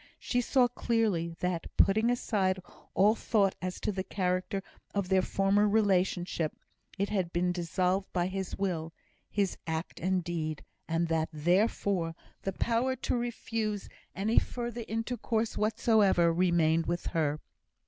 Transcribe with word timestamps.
She 0.17 0.41
saw 0.41 0.67
clearly, 0.67 1.35
that, 1.41 1.67
putting 1.77 2.09
aside 2.09 2.59
all 2.95 3.13
thought 3.13 3.53
as 3.61 3.79
to 3.81 3.91
the 3.91 4.03
character 4.03 4.63
of 4.95 5.09
their 5.09 5.21
former 5.21 5.69
relationship, 5.69 6.57
it 6.97 7.09
had 7.09 7.31
been 7.31 7.51
dissolved 7.51 8.11
by 8.11 8.25
his 8.25 8.57
will 8.57 8.93
his 9.29 9.59
act 9.67 9.99
and 9.99 10.23
deed; 10.23 10.63
and 10.87 11.07
that, 11.09 11.29
therefore, 11.31 12.15
the 12.41 12.53
power 12.53 12.95
to 12.95 13.15
refuse 13.15 13.89
any 14.15 14.39
further 14.39 14.85
intercourse 14.87 15.55
whatsoever 15.55 16.33
remained 16.33 16.87
with 16.87 17.05
her. 17.13 17.39